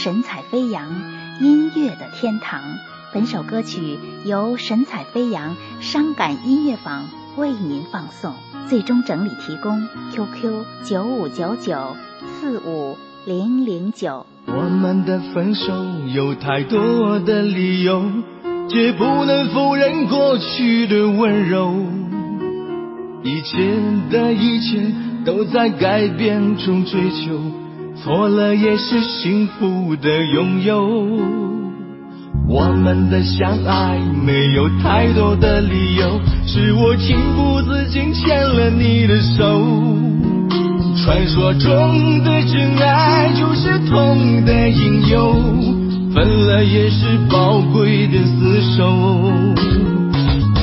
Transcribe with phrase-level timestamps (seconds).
[0.00, 0.88] 神采飞扬，
[1.40, 2.62] 音乐的天堂。
[3.12, 8.32] 本首歌曲由神采飞扬伤感音乐坊为您放送，
[8.68, 11.96] 最终整理提供 QQ 九五九九
[12.40, 14.24] 四五零零九。
[14.46, 15.84] 我们的分手
[16.14, 18.00] 有太多的理由，
[18.68, 21.74] 却不能否认过去的温柔。
[23.24, 23.74] 一切
[24.12, 24.94] 的一切
[25.24, 27.40] 都在改变中追求，
[28.02, 30.86] 错了也是幸福的拥有。
[32.48, 39.62] 我们的相爱没有太多的理由，是我情不自禁牵了你的手。
[41.04, 45.32] 传说中的真爱就是痛的引诱，
[46.14, 48.92] 分了也是宝贵的厮守。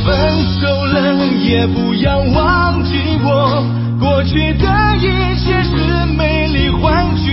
[0.05, 0.13] 分
[0.61, 3.63] 手了也不要忘记我，
[3.99, 4.65] 过去的
[4.97, 7.24] 一切是美丽幻觉，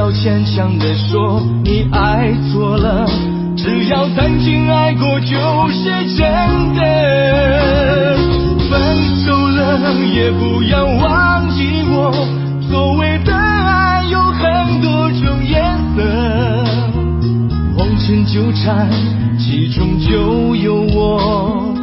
[0.00, 1.42] 要牵强的说。
[1.62, 3.06] 你爱错了，
[3.54, 5.36] 只要曾经爱过就
[5.68, 8.16] 是真的。
[8.70, 8.80] 分
[9.26, 12.10] 手了也不要忘记我，
[12.70, 15.60] 所谓的爱有很多种颜
[15.94, 16.02] 色，
[17.76, 18.88] 红尘纠缠
[19.38, 21.74] 其中就有我，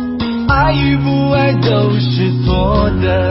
[0.50, 3.27] 爱与不爱都是错的。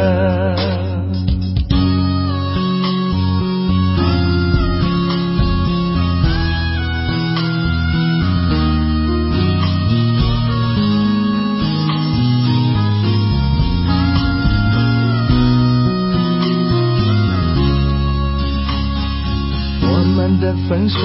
[20.68, 20.98] 分手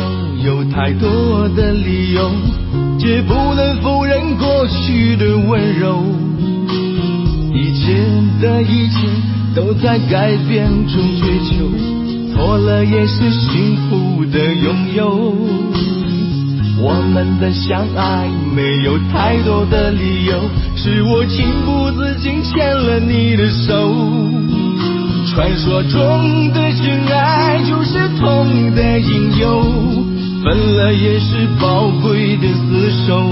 [0.43, 2.31] 有太多的理由，
[2.99, 6.03] 却不能否认过去的温柔。
[7.53, 7.93] 一切
[8.41, 8.97] 的一切
[9.53, 11.69] 都在改变中追求，
[12.33, 15.35] 错了也是幸福的拥有。
[16.83, 20.41] 我们的相爱没有太多的理由，
[20.75, 23.70] 是我情不自禁牵了你的手。
[25.33, 29.61] 传说中的真爱就是痛的引诱，
[30.43, 33.23] 分了也是宝贵的厮守。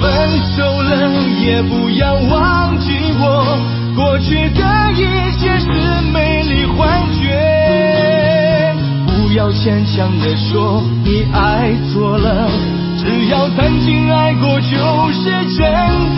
[0.00, 0.10] 分
[0.56, 2.90] 手了也不要忘记
[3.20, 3.56] 我，
[3.94, 5.68] 过去的一切是
[6.12, 8.74] 美丽幻觉。
[9.06, 12.50] 不要牵强的说你爱错了，
[12.98, 16.13] 只要曾经爱过就是真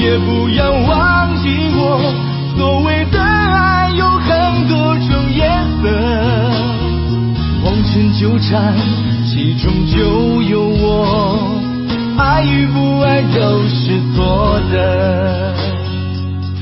[0.00, 2.00] 也不要忘记我，
[2.56, 5.46] 所谓的爱有很多种颜
[5.82, 5.90] 色，
[7.62, 8.74] 红尘纠缠
[9.28, 11.36] 其中就有我，
[12.16, 15.54] 爱与不爱都是错的。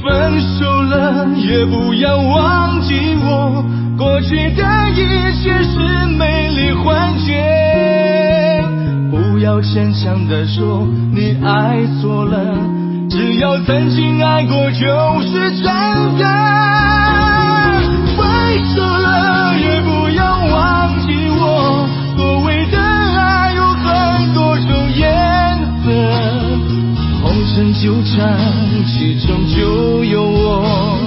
[0.03, 3.65] 分手了也不要忘记我，
[3.97, 5.07] 过去的一
[5.41, 8.65] 切是美丽幻觉，
[9.13, 10.85] 不要牵强的说
[11.15, 12.78] 你爱错了。
[13.11, 15.65] 只要曾经爱过就是真
[16.19, 16.25] 的，
[18.17, 18.27] 分
[18.75, 21.89] 手了也不要忘记我。
[22.17, 25.91] 所谓的爱有很多种颜色，
[27.23, 28.39] 红尘纠缠
[28.87, 30.99] 其中就有我。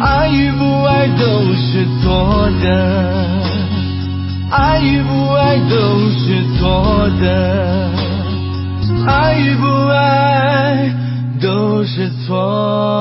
[0.00, 2.66] 爱与不爱都是错的，
[4.50, 7.90] 爱与不爱都是错的，
[9.06, 10.33] 爱与不爱。
[11.86, 12.93] 是错。